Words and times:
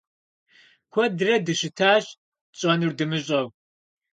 Куэдрэ 0.91 1.33
дыщытащ, 1.45 2.05
тщӀэнур 2.55 2.93
дымыщӀэу. 2.97 3.47